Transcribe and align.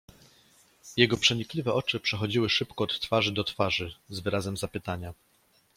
"Jego 0.97 1.17
przenikliwe 1.17 1.73
oczy 1.73 1.99
przechodziły 1.99 2.49
szybko 2.49 2.83
od 2.83 2.99
twarzy 2.99 3.31
do 3.31 3.43
twarzy, 3.43 3.93
z 4.09 4.19
wyrazem 4.19 4.57
zapytania." 4.57 5.13